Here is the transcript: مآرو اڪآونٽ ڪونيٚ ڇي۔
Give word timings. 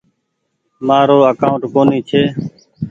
مآرو 0.87 1.17
اڪآونٽ 1.31 1.61
ڪونيٚ 1.73 2.05
ڇي۔ 2.09 2.21